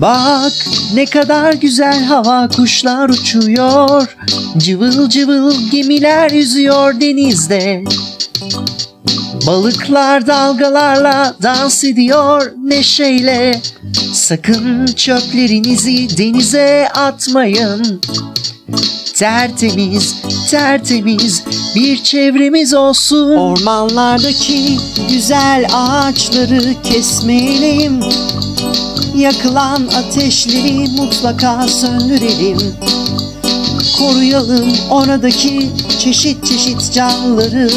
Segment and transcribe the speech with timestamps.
[0.00, 0.52] Bak
[0.94, 4.16] ne kadar güzel hava kuşlar uçuyor.
[4.58, 7.84] Cıvıl cıvıl gemiler yüzüyor denizde.
[9.46, 13.60] Balıklar dalgalarla dans ediyor neşeyle.
[14.12, 18.00] Sakın çöplerinizi denize atmayın.
[19.14, 20.14] Tertemiz,
[20.50, 21.42] tertemiz
[21.74, 23.36] bir çevremiz olsun.
[23.36, 24.78] Ormanlardaki
[25.10, 28.00] güzel ağaçları kesmeyelim
[29.18, 32.58] Yakılan ateşleri mutlaka söndürelim
[33.98, 37.70] Koruyalım oradaki çeşit çeşit canlıları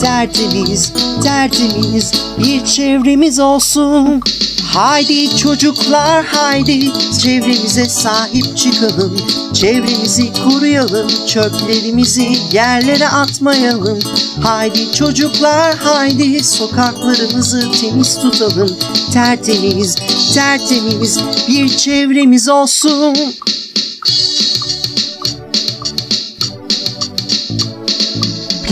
[0.00, 0.92] Tertemiz,
[1.22, 4.20] tertemiz bir çevremiz olsun.
[4.64, 9.16] Haydi çocuklar haydi çevremize sahip çıkalım.
[9.52, 13.98] Çevremizi koruyalım çöplerimizi yerlere atmayalım.
[14.42, 18.76] Haydi çocuklar haydi sokaklarımızı temiz tutalım.
[19.12, 19.96] Tertemiz
[20.34, 23.16] tertemiz bir çevremiz olsun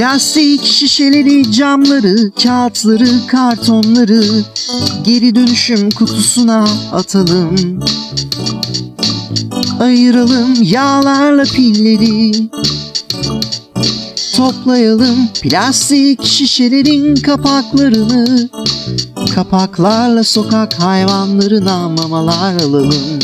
[0.01, 4.25] Plastik şişeleri, camları, kağıtları, kartonları
[5.05, 7.81] geri dönüşüm kutusuna atalım.
[9.81, 12.49] Ayıralım yağlarla pilleri.
[14.37, 18.49] Toplayalım plastik şişelerin kapaklarını.
[19.35, 23.21] Kapaklarla sokak hayvanlarına mamalar alalım.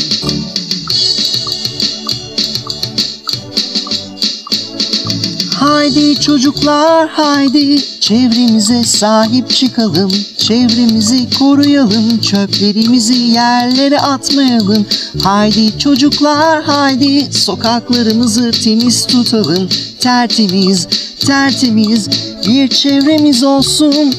[5.59, 7.99] Haydi çocuklar haydi.
[7.99, 14.85] Çevremize sahip çıkalım Çevremizi koruyalım çöplerimizi yerlere atmayalım.
[15.23, 17.33] Haydi çocuklar haydi.
[17.33, 19.69] Sokaklarımızı temiz tutalım.
[19.99, 20.87] Tertemiz
[21.25, 22.09] tertemiz
[22.47, 24.13] bir çevremiz olsun.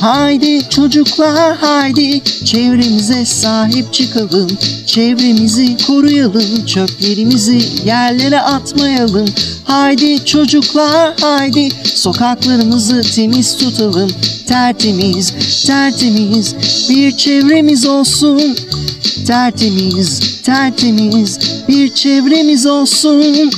[0.00, 2.22] Haydi çocuklar haydi.
[2.44, 4.50] Çevremize sahip çıkalım
[4.86, 9.28] Çevremizi koruyalım çöplerimizi yerlere atmayalım
[9.64, 11.68] Haydi çocuklar haydi.
[11.84, 14.10] Sokaklarımızı temiz tutalım.
[14.46, 15.34] Tertemiz
[15.66, 16.54] tertemiz.
[16.90, 18.56] Bir çevremiz olsun.
[19.26, 21.38] Tertemiz tertemiz.
[21.68, 23.50] Bir çevremiz olsun